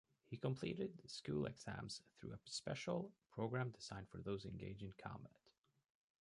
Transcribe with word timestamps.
He 0.31 0.35
completed 0.37 0.99
school 1.07 1.45
exams 1.45 2.01
through 2.17 2.33
a 2.33 2.39
special 2.45 3.11
program 3.29 3.69
designed 3.69 4.09
for 4.09 4.17
those 4.19 4.45
engaged 4.45 4.81
in 4.81 4.93
combat. 4.93 5.37